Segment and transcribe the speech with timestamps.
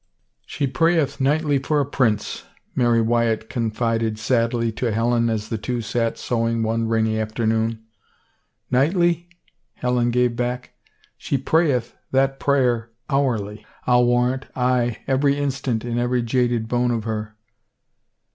[0.53, 5.59] "She prayeth nightly for a prince," Mary Wyatt con fided sadly to Helen as the
[5.59, 7.83] two sat sewing one rainy afternoon."
[8.71, 9.29] Nightly?
[9.53, 10.71] *' Helen gave back."
[11.19, 17.03] She prayeth that prayer hourly, I'll warrant, aye, every instant in every jaded bone of
[17.03, 17.35] her."